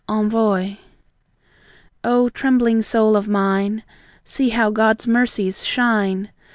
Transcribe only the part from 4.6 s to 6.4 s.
God's mercies shine!